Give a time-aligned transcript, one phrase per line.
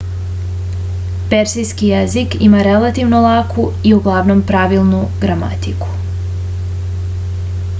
[1.33, 5.91] persijski jezik ima relativno laku i uglavnom pravilnu gramatiku